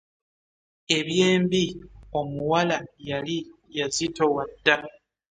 Ebyembi 0.97 1.63
omuwala 2.19 2.77
yali 3.09 3.37
yazitowa 3.77 4.43
dda 4.57 4.75